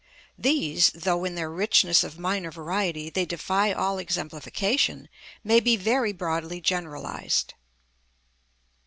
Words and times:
These, 0.39 0.89
though 0.95 1.25
in 1.25 1.35
their 1.35 1.51
richness 1.51 2.03
of 2.03 2.17
minor 2.17 2.49
variety 2.49 3.11
they 3.11 3.23
defy 3.27 3.71
all 3.71 3.99
exemplification, 3.99 5.09
may 5.43 5.59
be 5.59 5.75
very 5.75 6.11
broadly 6.11 6.59
generalized. 6.59 7.53